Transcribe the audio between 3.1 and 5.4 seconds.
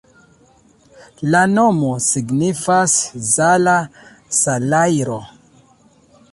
Zala-salajro.